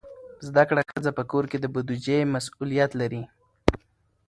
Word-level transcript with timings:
زده 0.47 0.63
کړه 0.69 0.81
ښځه 0.89 1.11
په 1.17 1.23
کور 1.31 1.45
کې 1.51 1.57
د 1.59 1.65
بودیجې 1.73 2.19
مسئولیت 2.35 2.91
لري. 3.01 3.23